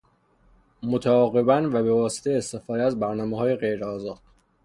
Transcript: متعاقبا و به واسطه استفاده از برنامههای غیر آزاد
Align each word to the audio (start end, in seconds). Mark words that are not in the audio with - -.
متعاقبا 0.83 1.61
و 1.73 1.83
به 1.83 1.93
واسطه 1.93 2.31
استفاده 2.31 2.83
از 2.83 2.99
برنامههای 2.99 3.55
غیر 3.55 3.83
آزاد 3.83 4.19